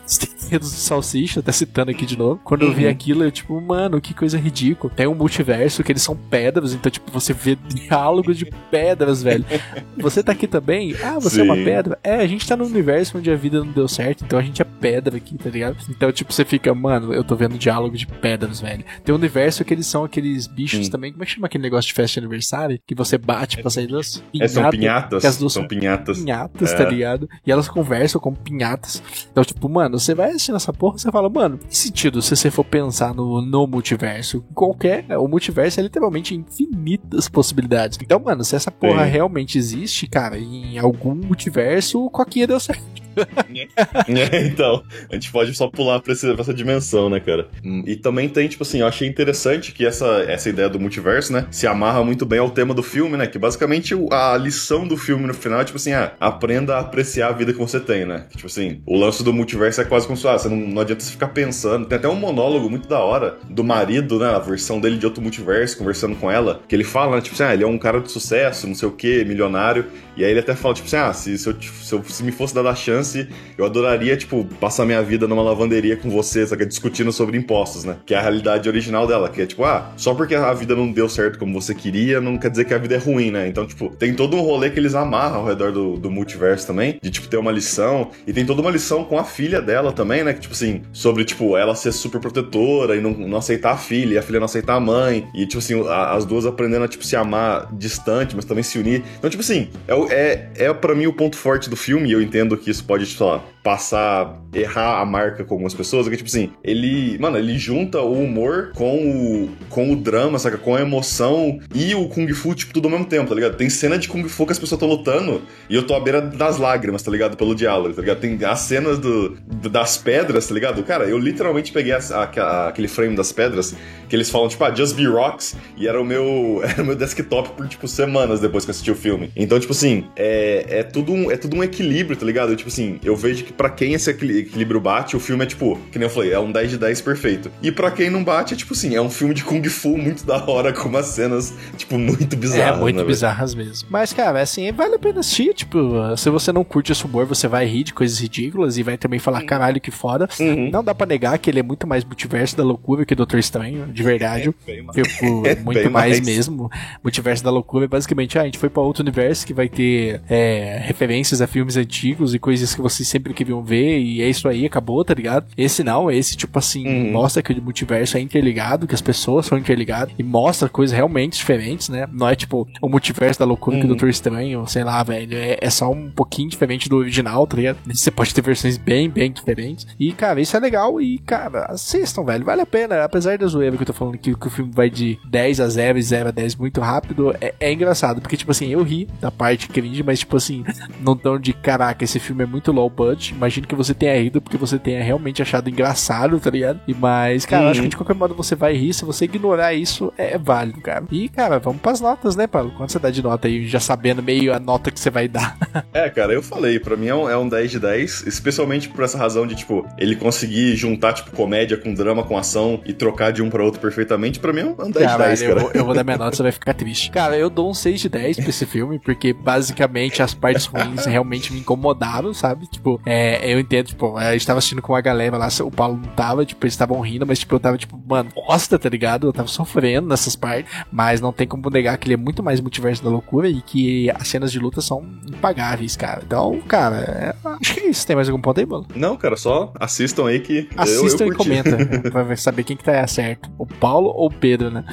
dedos 0.49 0.71
de 0.71 0.77
salsicha, 0.77 1.39
até 1.39 1.51
citando 1.51 1.91
aqui 1.91 2.05
de 2.05 2.17
novo. 2.17 2.39
Quando 2.43 2.63
uhum. 2.63 2.69
eu 2.69 2.73
vi 2.73 2.85
uhum. 2.85 2.91
aquilo, 2.91 3.23
eu, 3.23 3.31
tipo, 3.31 3.59
mano, 3.67 3.99
que 3.99 4.13
coisa 4.13 4.37
ridícula. 4.37 4.91
Tem 4.95 5.07
um 5.07 5.15
multiverso 5.15 5.83
que 5.83 5.91
eles 5.91 6.01
são 6.01 6.15
pedras, 6.15 6.73
então, 6.73 6.91
tipo, 6.91 7.11
você 7.11 7.33
vê 7.33 7.55
diálogos 7.55 8.37
de 8.37 8.45
pedras, 8.71 9.21
velho. 9.21 9.45
Você 9.97 10.23
tá 10.23 10.31
aqui 10.31 10.47
também? 10.47 10.95
Ah, 11.03 11.19
você 11.19 11.35
Sim. 11.35 11.41
é 11.41 11.43
uma 11.43 11.55
pedra? 11.55 11.97
É, 12.03 12.15
a 12.15 12.27
gente 12.27 12.47
tá 12.47 12.55
num 12.55 12.65
universo 12.65 13.17
onde 13.17 13.31
a 13.31 13.35
vida 13.35 13.59
não 13.59 13.71
deu 13.71 13.87
certo, 13.87 14.23
então 14.23 14.37
a 14.37 14.41
gente 14.41 14.61
é 14.61 14.65
pedra 14.65 15.17
aqui, 15.17 15.37
tá 15.37 15.49
ligado? 15.49 15.77
Então, 15.89 16.11
tipo, 16.11 16.31
você 16.31 16.45
fica 16.45 16.73
mano, 16.73 17.13
eu 17.13 17.23
tô 17.23 17.35
vendo 17.35 17.57
diálogo 17.57 17.97
de 17.97 18.05
pedras, 18.05 18.61
velho. 18.61 18.83
Tem 19.03 19.13
um 19.13 19.17
universo 19.17 19.65
que 19.65 19.73
eles 19.73 19.87
são 19.87 20.03
aqueles 20.03 20.47
bichos 20.47 20.85
Sim. 20.85 20.91
também. 20.91 21.11
Como 21.11 21.23
é 21.23 21.25
que 21.25 21.33
chama 21.33 21.47
aquele 21.47 21.63
negócio 21.63 21.87
de 21.87 21.93
festa 21.93 22.19
de 22.19 22.25
aniversário? 22.25 22.79
Que 22.85 22.95
você 22.95 23.17
bate 23.17 23.57
pra 23.61 23.69
sair 23.69 23.87
das 23.87 24.23
pinhadas. 24.31 24.51
É, 24.51 24.61
são 24.61 24.69
pinhatas. 24.69 25.25
As 25.25 25.37
duas 25.37 25.53
são 25.53 25.67
pinhatas. 25.67 26.19
Pinhatas, 26.19 26.71
tá 26.71 26.75
é. 26.75 26.85
tá 26.85 26.89
ligado? 26.89 27.29
E 27.45 27.51
elas 27.51 27.67
conversam 27.67 28.21
com 28.21 28.33
pinhatas. 28.33 29.01
Então, 29.31 29.43
tipo, 29.43 29.67
mano, 29.67 29.99
você 29.99 30.13
vai 30.13 30.29
assistindo 30.29 30.55
essa 30.55 30.71
porra, 30.71 30.97
você 30.97 31.11
fala, 31.11 31.29
mano, 31.29 31.57
que 31.57 31.77
sentido 31.77 32.21
se 32.21 32.35
você 32.35 32.51
for 32.51 32.63
pensar 32.63 33.13
no, 33.13 33.41
no 33.41 33.56
multiverso? 33.65 34.43
Qualquer. 34.53 35.05
O 35.17 35.27
multiverso 35.27 35.79
é 35.79 35.83
literalmente 35.83 36.35
infinitas 36.35 37.27
possibilidades. 37.27 37.97
Então, 38.01 38.19
mano, 38.19 38.43
se 38.43 38.55
essa 38.55 38.69
porra 38.69 39.05
Sim. 39.05 39.11
realmente 39.11 39.57
existe, 39.57 40.07
cara, 40.07 40.37
em 40.37 40.77
algum 40.77 41.15
multiverso, 41.15 42.05
o 42.05 42.09
Coquinha 42.09 42.45
deu 42.45 42.59
certo. 42.59 43.07
é, 44.07 44.45
então, 44.45 44.83
a 45.09 45.15
gente 45.15 45.31
pode 45.31 45.53
só 45.55 45.67
pular 45.67 45.99
pra, 45.99 46.13
esse, 46.13 46.31
pra, 46.33 46.41
essa 46.41 46.53
dimensão, 46.53 47.09
né, 47.09 47.19
cara? 47.19 47.47
E 47.85 47.95
também 47.95 48.29
tem, 48.29 48.47
tipo 48.47 48.63
assim, 48.63 48.79
eu 48.79 48.87
achei 48.87 49.07
interessante 49.07 49.71
que 49.71 49.85
essa, 49.85 50.05
essa 50.27 50.49
ideia 50.49 50.69
do 50.69 50.79
multiverso, 50.79 51.33
né, 51.33 51.47
se 51.51 51.67
amarra 51.67 52.03
muito 52.03 52.25
bem 52.25 52.39
ao 52.39 52.49
tema 52.49 52.73
do 52.73 52.83
filme, 52.83 53.17
né? 53.17 53.27
Que 53.27 53.39
basicamente 53.39 53.95
a 54.11 54.37
lição 54.37 54.87
do 54.87 54.97
filme 54.97 55.25
no 55.25 55.33
final 55.33 55.61
é, 55.61 55.65
tipo 55.65 55.77
assim, 55.77 55.93
ah, 55.93 56.13
aprenda 56.19 56.75
a 56.75 56.79
apreciar 56.79 57.29
a 57.29 57.31
vida 57.31 57.53
que 57.53 57.59
você 57.59 57.79
tem, 57.79 58.05
né? 58.05 58.25
Que, 58.29 58.37
tipo 58.37 58.47
assim, 58.47 58.81
o 58.85 58.97
lance 58.97 59.23
do 59.23 59.33
multiverso 59.33 59.81
é 59.81 59.85
quase 59.85 60.05
como 60.05 60.17
se, 60.17 60.27
ah, 60.27 60.37
você 60.37 60.49
não, 60.49 60.57
não 60.57 60.81
adianta 60.81 61.03
você 61.03 61.11
ficar 61.11 61.29
pensando. 61.29 61.85
Tem 61.87 61.97
até 61.97 62.07
um 62.07 62.15
monólogo 62.15 62.69
muito 62.69 62.87
da 62.87 62.99
hora 62.99 63.37
do 63.49 63.63
marido, 63.63 64.19
né, 64.19 64.29
a 64.29 64.39
versão 64.39 64.79
dele 64.79 64.97
de 64.97 65.05
outro 65.05 65.21
multiverso, 65.21 65.77
conversando 65.77 66.15
com 66.15 66.29
ela, 66.29 66.61
que 66.67 66.75
ele 66.75 66.83
fala, 66.83 67.15
né, 67.15 67.21
tipo 67.21 67.35
assim, 67.35 67.43
ah, 67.43 67.53
ele 67.53 67.63
é 67.63 67.67
um 67.67 67.77
cara 67.77 67.99
de 67.99 68.11
sucesso, 68.11 68.67
não 68.67 68.75
sei 68.75 68.87
o 68.87 68.91
que, 68.91 69.23
milionário, 69.25 69.85
e 70.15 70.23
aí 70.25 70.31
ele 70.31 70.39
até 70.39 70.55
fala, 70.55 70.73
tipo 70.73 70.87
assim, 70.87 70.97
ah, 70.97 71.13
se, 71.13 71.37
se, 71.37 71.47
eu, 71.47 71.55
se, 71.61 71.93
eu, 71.93 72.03
se 72.03 72.23
me 72.23 72.31
fosse 72.31 72.53
dada 72.53 72.69
a 72.69 72.75
chance, 72.75 73.27
eu 73.57 73.65
adoraria, 73.65 74.17
tipo, 74.17 74.43
passar 74.59 74.85
minha 74.85 75.01
vida 75.03 75.27
numa 75.27 75.43
lavanderia 75.43 75.95
com 75.95 76.09
você, 76.09 76.45
sabe, 76.45 76.65
discutindo 76.65 77.11
sobre 77.11 77.37
impostos, 77.37 77.83
né? 77.83 77.97
Que 78.05 78.13
é 78.15 78.17
a 78.17 78.21
realidade 78.21 78.67
original 78.67 79.05
dela, 79.05 79.29
que 79.29 79.41
é 79.41 79.45
tipo, 79.45 79.63
ah, 79.63 79.91
só 79.95 80.15
porque 80.15 80.33
a 80.33 80.53
vida 80.53 80.75
não 80.75 80.91
deu 80.91 81.07
certo 81.07 81.37
como 81.37 81.53
você 81.59 81.75
queria, 81.75 82.19
não 82.19 82.37
quer 82.37 82.49
dizer 82.49 82.65
que 82.65 82.73
a 82.73 82.77
vida 82.77 82.95
é 82.95 82.97
ruim, 82.97 83.29
né? 83.29 83.47
Então, 83.47 83.65
tipo, 83.65 83.89
tem 83.95 84.13
todo 84.13 84.35
um 84.35 84.41
rolê 84.41 84.69
que 84.69 84.79
eles 84.79 84.95
amarram 84.95 85.37
ao 85.37 85.45
redor 85.45 85.71
do, 85.71 85.97
do 85.97 86.09
multiverso 86.09 86.65
também, 86.65 86.97
de, 87.01 87.11
tipo, 87.11 87.27
ter 87.27 87.37
uma 87.37 87.51
lição, 87.51 88.09
e 88.25 88.33
tem 88.33 88.45
toda 88.45 88.61
uma 88.61 88.71
lição 88.71 89.03
com 89.03 89.19
a 89.19 89.23
filha 89.23 89.61
dela 89.61 89.91
também, 89.91 90.23
né? 90.23 90.33
Que, 90.33 90.41
tipo 90.41 90.53
assim, 90.53 90.81
sobre, 90.91 91.23
tipo, 91.25 91.55
ela 91.55 91.75
ser 91.75 91.91
super 91.91 92.19
protetora 92.19 92.95
e 92.95 93.01
não, 93.01 93.11
não 93.11 93.36
aceitar 93.37 93.71
a 93.71 93.77
filha, 93.77 94.15
e 94.15 94.17
a 94.17 94.21
filha 94.21 94.39
não 94.39 94.45
aceitar 94.45 94.75
a 94.75 94.79
mãe, 94.79 95.27
e, 95.33 95.45
tipo 95.45 95.59
assim, 95.59 95.87
a, 95.87 96.13
as 96.13 96.25
duas 96.25 96.45
aprendendo 96.45 96.85
a, 96.85 96.87
tipo, 96.87 97.05
se 97.05 97.15
amar 97.15 97.67
distante, 97.73 98.35
mas 98.35 98.45
também 98.45 98.63
se 98.63 98.77
unir. 98.77 99.03
Então, 99.17 99.29
tipo 99.29 99.41
assim, 99.41 99.69
é, 99.87 99.93
é, 100.13 100.51
é 100.65 100.73
para 100.73 100.95
mim 100.95 101.07
o 101.07 101.13
ponto 101.13 101.37
forte 101.37 101.69
do 101.69 101.75
filme, 101.75 102.09
e 102.09 102.11
eu 102.11 102.21
entendo 102.21 102.57
que 102.57 102.69
isso 102.69 102.83
pode, 102.83 103.05
sei 103.05 103.25
lá, 103.25 103.43
passar, 103.67 104.41
errar 104.53 105.01
a 105.01 105.05
marca 105.05 105.43
com 105.43 105.55
algumas 105.55 105.73
pessoas, 105.73 106.07
é 106.07 106.09
que, 106.09 106.15
tipo 106.15 106.29
assim, 106.29 106.51
ele, 106.63 107.17
mano, 107.19 107.37
ele 107.37 107.57
junta 107.57 107.99
o 107.99 108.13
humor 108.13 108.71
com 108.73 108.95
o, 108.95 109.49
com 109.67 109.91
o 109.91 109.95
drama, 109.97 110.39
saca? 110.39 110.57
Com 110.57 110.73
a 110.73 110.79
emoção 110.79 111.59
e 111.75 111.93
o 111.93 112.07
Kung 112.07 112.31
Fu, 112.33 112.55
tipo, 112.55 112.73
tudo 112.73 112.85
ao 112.85 112.91
mesmo 112.91 113.07
tempo, 113.07 113.27
tá 113.27 113.35
ligado? 113.35 113.57
Tem 113.57 113.69
cena 113.69 113.97
de 113.97 114.07
Kung 114.07 114.23
Fu 114.29 114.45
que 114.45 114.53
as 114.53 114.57
pessoas 114.57 114.81
estão 114.81 114.87
lutando 114.87 115.41
e 115.69 115.75
eu 115.75 115.85
tô 115.85 115.93
à 115.93 115.99
beira 115.99 116.21
das 116.21 116.57
lágrimas, 116.57 117.03
tá 117.03 117.11
ligado? 117.11 117.35
Pelo 117.35 117.53
diálogo, 117.53 117.93
tá 117.93 117.99
ligado? 117.99 118.21
Tem 118.21 118.39
as 118.45 118.61
cenas 118.61 118.99
do, 118.99 119.37
das 119.69 119.97
pedras, 119.97 120.47
tá 120.47 120.53
ligado? 120.53 120.81
Cara, 120.83 121.03
eu 121.03 121.17
literalmente 121.17 121.73
peguei 121.73 121.91
a, 121.91 121.97
a, 121.97 122.67
aquele 122.69 122.87
frame 122.87 123.17
das 123.17 123.33
pedras 123.33 123.75
que 124.07 124.15
eles 124.15 124.29
falam, 124.29 124.47
tipo, 124.47 124.63
ah, 124.63 124.73
Just 124.73 124.95
Be 124.95 125.07
Rocks, 125.07 125.57
e 125.75 125.89
era 125.89 126.01
o 126.01 126.05
meu, 126.05 126.61
era 126.63 126.81
o 126.81 126.85
meu 126.85 126.95
desktop 126.95 127.49
por, 127.49 127.67
tipo, 127.67 127.85
semanas 127.85 128.39
depois 128.39 128.63
que 128.63 128.69
eu 128.69 128.71
assisti 128.71 128.91
o 128.91 128.95
filme. 128.95 129.29
Então, 129.35 129.59
tipo 129.59 129.73
assim, 129.73 130.05
é, 130.15 130.65
é, 130.69 130.83
tudo 130.83 131.11
um, 131.11 131.29
é 131.29 131.35
tudo 131.35 131.57
um 131.57 131.63
equilíbrio, 131.63 132.15
tá 132.15 132.25
ligado? 132.25 132.55
Tipo 132.55 132.69
assim, 132.69 132.97
eu 133.03 133.13
vejo 133.13 133.43
que 133.43 133.56
pra 133.57 133.69
quem 133.69 133.93
esse 133.93 134.09
equilíbrio 134.09 134.79
bate, 134.79 135.17
o 135.17 135.19
filme 135.19 135.43
é 135.43 135.47
tipo, 135.47 135.77
que 135.91 135.97
nem 135.97 136.07
eu 136.07 136.13
falei, 136.13 136.31
é 136.31 136.39
um 136.39 136.51
10 136.51 136.71
de 136.71 136.77
10 136.77 137.01
perfeito. 137.01 137.51
E 137.61 137.71
pra 137.71 137.89
quem 137.91 138.09
não 138.09 138.23
bate, 138.23 138.53
é 138.53 138.57
tipo 138.57 138.73
assim, 138.73 138.95
é 138.95 139.01
um 139.01 139.09
filme 139.09 139.33
de 139.33 139.43
Kung 139.43 139.63
Fu 139.67 139.97
muito 139.97 140.25
da 140.25 140.45
hora, 140.45 140.71
com 140.73 140.87
umas 140.87 141.07
cenas, 141.07 141.53
tipo, 141.75 141.97
muito 141.97 142.37
bizarras. 142.37 142.77
É, 142.77 142.79
muito 142.79 142.97
né, 142.97 143.03
bizarras 143.03 143.55
mesmo. 143.55 143.87
Mas, 143.89 144.13
cara, 144.13 144.41
assim, 144.41 144.71
vale 144.71 144.95
a 144.95 144.99
pena 144.99 145.19
assistir. 145.19 145.53
Tipo, 145.53 146.15
se 146.15 146.29
você 146.29 146.51
não 146.51 146.63
curte 146.63 146.91
esse 146.91 147.03
humor, 147.05 147.25
você 147.25 147.47
vai 147.47 147.65
rir 147.65 147.83
de 147.83 147.93
coisas 147.93 148.19
ridículas 148.19 148.77
e 148.77 148.83
vai 148.83 148.97
também 148.97 149.19
falar, 149.19 149.43
caralho, 149.43 149.81
que 149.81 149.91
foda. 149.91 150.29
Uhum. 150.39 150.69
Não 150.69 150.83
dá 150.83 150.93
pra 150.93 151.07
negar 151.07 151.37
que 151.39 151.49
ele 151.49 151.59
é 151.59 151.63
muito 151.63 151.87
mais 151.87 152.03
multiverso 152.03 152.55
da 152.55 152.63
loucura 152.63 153.05
que 153.05 153.15
Doutor 153.15 153.39
Estranho, 153.39 153.87
de 153.87 154.03
verdade. 154.03 154.53
É, 154.67 154.81
mais. 154.81 154.95
Tipo, 154.95 155.45
é 155.47 155.55
muito 155.55 155.89
mais, 155.89 156.19
mais, 156.19 156.19
mesmo. 156.21 156.69
Multiverso 157.03 157.43
da 157.43 157.49
loucura 157.49 157.85
é 157.85 157.87
basicamente, 157.87 158.37
ah, 158.37 158.43
a 158.43 158.45
gente 158.45 158.57
foi 158.57 158.69
pra 158.69 158.81
outro 158.81 159.01
universo 159.01 159.45
que 159.45 159.53
vai 159.53 159.67
ter 159.67 160.21
é, 160.29 160.79
referências 160.83 161.41
a 161.41 161.47
filmes 161.47 161.77
antigos 161.77 162.33
e 162.33 162.39
coisas 162.39 162.75
que 162.75 162.81
vocês 162.81 163.07
sempre 163.07 163.33
queriam 163.47 163.63
ver, 163.63 163.99
e 163.99 164.21
é 164.21 164.29
isso 164.29 164.47
aí, 164.47 164.65
acabou, 164.65 165.03
tá 165.03 165.13
ligado? 165.13 165.45
Esse 165.57 165.83
não, 165.83 166.11
esse, 166.11 166.35
tipo 166.35 166.59
assim, 166.59 166.85
uhum. 166.85 167.11
mostra 167.13 167.41
que 167.41 167.53
o 167.53 167.61
multiverso 167.61 168.17
é 168.17 168.19
interligado, 168.19 168.85
que 168.85 168.93
as 168.93 169.01
pessoas 169.01 169.45
são 169.45 169.57
interligadas, 169.57 170.13
e 170.17 170.23
mostra 170.23 170.67
coisas 170.67 170.95
realmente 170.95 171.37
diferentes, 171.37 171.87
né? 171.89 172.07
Não 172.11 172.27
é 172.27 172.35
tipo 172.35 172.67
o 172.81 172.89
multiverso 172.89 173.39
da 173.39 173.45
loucura 173.45 173.75
uhum. 173.75 173.81
que 173.81 173.85
o 173.85 173.89
Doutor 173.89 174.09
Estranho, 174.09 174.67
sei 174.67 174.83
lá, 174.83 175.01
velho. 175.03 175.37
É, 175.37 175.57
é, 175.61 175.69
só 175.69 175.89
um 175.91 176.09
pouquinho 176.09 176.49
diferente 176.49 176.89
do 176.89 176.97
original, 176.97 177.47
tá 177.47 177.55
ligado? 177.55 177.77
Você 177.85 178.11
pode 178.11 178.33
ter 178.33 178.41
versões 178.41 178.77
bem, 178.77 179.09
bem 179.09 179.31
diferentes. 179.31 179.87
E, 179.99 180.11
cara, 180.11 180.41
isso 180.41 180.55
é 180.57 180.59
legal 180.59 180.99
e, 180.99 181.19
cara, 181.19 181.65
assistam, 181.65 182.23
velho. 182.23 182.43
Vale 182.43 182.61
a 182.61 182.65
pena. 182.65 183.03
Apesar 183.03 183.37
da 183.37 183.47
zoeira 183.47 183.75
que 183.77 183.83
eu 183.83 183.87
tô 183.87 183.93
falando 183.93 184.17
que, 184.17 184.35
que 184.35 184.47
o 184.47 184.49
filme 184.49 184.71
vai 184.73 184.89
de 184.89 185.17
10 185.25 185.59
a 185.61 185.69
0 185.69 185.97
e 185.97 186.01
0 186.01 186.29
a 186.29 186.31
10 186.31 186.55
muito 186.55 186.81
rápido, 186.81 187.33
é, 187.39 187.53
é 187.59 187.71
engraçado. 187.71 188.21
Porque, 188.21 188.35
tipo 188.35 188.51
assim, 188.51 188.67
eu 188.67 188.83
ri 188.83 189.07
da 189.21 189.31
parte 189.31 189.69
cringe, 189.69 190.03
mas, 190.03 190.19
tipo 190.19 190.35
assim, 190.35 190.63
não 190.99 191.15
tão 191.15 191.39
de 191.39 191.53
caraca, 191.53 192.03
esse 192.03 192.19
filme 192.19 192.43
é 192.43 192.47
muito 192.47 192.71
low 192.71 192.89
budget. 192.89 193.26
Imagino 193.35 193.67
que 193.67 193.75
você 193.75 193.93
tenha 193.93 194.15
rido 194.21 194.41
porque 194.41 194.57
você 194.57 194.77
tenha 194.77 195.03
realmente 195.03 195.41
achado 195.41 195.69
engraçado, 195.69 196.39
tá 196.39 196.49
ligado? 196.49 196.79
E, 196.87 196.93
mas, 196.93 197.45
cara, 197.45 197.65
uhum. 197.65 197.71
acho 197.71 197.81
que 197.81 197.87
de 197.87 197.97
qualquer 197.97 198.15
modo 198.15 198.33
você 198.33 198.55
vai 198.55 198.73
rir. 198.75 198.93
Se 198.93 199.05
você 199.05 199.25
ignorar 199.25 199.73
isso, 199.73 200.13
é 200.17 200.37
válido, 200.37 200.81
cara. 200.81 201.05
E, 201.11 201.29
cara, 201.29 201.59
vamos 201.59 201.81
pras 201.81 202.01
notas, 202.01 202.35
né, 202.35 202.47
Paulo? 202.47 202.71
Quanto 202.77 202.91
você 202.91 202.99
dá 202.99 203.09
de 203.09 203.23
nota 203.23 203.47
aí, 203.47 203.67
já 203.67 203.79
sabendo 203.79 204.21
meio 204.21 204.53
a 204.53 204.59
nota 204.59 204.91
que 204.91 204.99
você 204.99 205.09
vai 205.09 205.27
dar? 205.27 205.57
é, 205.93 206.09
cara, 206.09 206.33
eu 206.33 206.41
falei, 206.41 206.79
pra 206.79 206.95
mim 206.95 207.07
é 207.07 207.15
um, 207.15 207.29
é 207.29 207.37
um 207.37 207.47
10 207.47 207.71
de 207.71 207.79
10, 207.79 208.27
especialmente 208.27 208.89
por 208.89 209.03
essa 209.03 209.17
razão 209.17 209.45
de, 209.45 209.55
tipo, 209.55 209.85
ele 209.97 210.15
conseguir 210.15 210.75
juntar, 210.75 211.13
tipo, 211.13 211.31
comédia 211.31 211.77
com 211.77 211.93
drama, 211.93 212.23
com 212.23 212.37
ação 212.37 212.81
e 212.85 212.93
trocar 212.93 213.31
de 213.31 213.41
um 213.41 213.49
pra 213.49 213.63
outro 213.63 213.79
perfeitamente, 213.79 214.39
pra 214.39 214.53
mim 214.53 214.61
é 214.61 214.65
um 214.65 214.91
10 214.91 215.11
de 215.11 215.17
10, 215.17 215.41
cara. 215.41 215.53
Eu 215.53 215.59
vou, 215.59 215.71
eu 215.73 215.85
vou 215.85 215.93
dar 215.93 216.03
minha 216.03 216.17
nota, 216.17 216.35
você 216.35 216.43
vai 216.43 216.51
ficar 216.51 216.73
triste. 216.73 217.11
Cara, 217.11 217.37
eu 217.37 217.49
dou 217.49 217.69
um 217.69 217.73
6 217.73 217.99
de 217.99 218.09
10 218.09 218.37
pra 218.37 218.49
esse 218.49 218.65
filme, 218.65 218.99
porque 218.99 219.33
basicamente 219.33 220.21
as 220.21 220.33
partes 220.33 220.65
ruins 220.65 221.05
realmente 221.05 221.51
me 221.53 221.59
incomodaram, 221.59 222.33
sabe? 222.33 222.67
Tipo, 222.67 222.99
é, 223.05 223.16
eu 223.43 223.59
entendo, 223.59 223.87
tipo, 223.87 224.17
a 224.17 224.33
gente 224.33 224.45
tava 224.45 224.59
assistindo 224.59 224.81
com 224.81 224.93
uma 224.93 225.01
galera 225.01 225.37
lá, 225.37 225.47
o 225.61 225.71
Paulo 225.71 225.97
não 225.97 226.09
tava, 226.13 226.45
tipo, 226.45 226.63
eles 226.65 226.73
estavam 226.73 226.99
rindo, 226.99 227.25
mas, 227.25 227.39
tipo, 227.39 227.55
eu 227.55 227.59
tava, 227.59 227.77
tipo, 227.77 227.99
mano, 228.07 228.29
gosta, 228.35 228.77
tá 228.77 228.89
ligado? 228.89 229.27
Eu 229.27 229.33
tava 229.33 229.47
sofrendo 229.47 230.07
nessas 230.07 230.35
partes, 230.35 230.71
mas 230.91 231.21
não 231.21 231.31
tem 231.31 231.47
como 231.47 231.69
negar 231.69 231.97
que 231.97 232.07
ele 232.07 232.13
é 232.13 232.17
muito 232.17 232.43
mais 232.43 232.59
multiverso 232.59 233.03
da 233.03 233.09
loucura 233.09 233.49
e 233.49 233.61
que 233.61 234.09
as 234.11 234.27
cenas 234.27 234.51
de 234.51 234.59
luta 234.59 234.81
são 234.81 235.03
impagáveis, 235.27 235.95
cara. 235.95 236.21
Então, 236.25 236.59
cara, 236.67 236.97
é, 236.97 237.35
acho 237.61 237.73
que 237.73 237.79
é 237.81 237.89
isso. 237.89 238.05
Tem 238.05 238.15
mais 238.15 238.29
algum 238.29 238.41
ponto 238.41 238.59
aí, 238.59 238.65
mano? 238.65 238.87
Não, 238.95 239.17
cara, 239.17 239.35
só 239.35 239.73
assistam 239.79 240.27
aí 240.27 240.39
que. 240.39 240.69
Assistam 240.75 241.25
eu, 241.25 241.27
eu 241.27 241.33
e 241.33 241.37
comentem 241.37 241.87
pra 242.11 242.35
saber 242.35 242.63
quem 242.63 242.77
que 242.77 242.83
tá 242.83 243.05
certo. 243.07 243.49
O 243.57 243.65
Paulo 243.65 244.09
ou 244.09 244.27
o 244.27 244.31
Pedro, 244.33 244.69
né? 244.69 244.85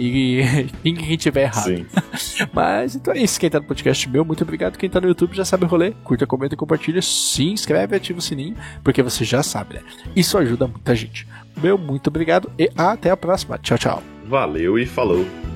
E 0.00 0.66
quem 0.82 0.94
que 0.94 1.16
tiver 1.16 1.42
errado. 1.42 1.64
Sim. 1.64 1.86
Mas 2.52 2.94
então 2.94 3.14
é 3.14 3.18
isso. 3.18 3.38
Quem 3.38 3.50
tá 3.50 3.60
no 3.60 3.66
podcast 3.66 4.08
meu, 4.08 4.24
muito 4.24 4.42
obrigado. 4.42 4.78
Quem 4.78 4.88
tá 4.88 5.00
no 5.00 5.08
YouTube 5.08 5.36
já 5.36 5.44
sabe 5.44 5.64
o 5.64 5.68
rolê. 5.68 5.92
Curta, 6.04 6.26
comenta, 6.26 6.56
compartilha, 6.56 7.02
se 7.02 7.44
inscreve, 7.44 7.96
ativa 7.96 8.18
o 8.18 8.22
sininho, 8.22 8.56
porque 8.82 9.02
você 9.02 9.24
já 9.24 9.42
sabe, 9.42 9.74
né? 9.74 9.82
Isso 10.16 10.38
ajuda 10.38 10.66
muita 10.66 10.94
gente. 10.94 11.26
Meu 11.62 11.76
muito 11.76 12.08
obrigado 12.08 12.50
e 12.58 12.70
até 12.76 13.10
a 13.10 13.16
próxima. 13.16 13.58
Tchau, 13.58 13.78
tchau. 13.78 14.02
Valeu 14.26 14.78
e 14.78 14.86
falou. 14.86 15.49